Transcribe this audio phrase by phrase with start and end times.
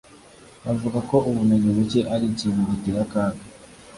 [0.65, 3.41] bavuga ko ubumenyi buke ari ikintu giteye akaga